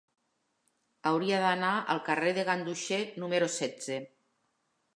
Hauria 1.09 1.41
d'anar 1.43 1.73
al 1.95 2.01
carrer 2.09 2.33
de 2.39 2.45
Ganduxer 2.49 2.99
número 3.25 3.51
setze. 3.61 3.99